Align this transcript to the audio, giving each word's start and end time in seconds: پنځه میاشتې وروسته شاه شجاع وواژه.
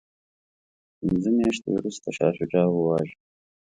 پنځه 0.99 1.29
میاشتې 1.37 1.69
وروسته 1.73 2.07
شاه 2.15 2.33
شجاع 2.37 2.67
وواژه. 2.71 3.15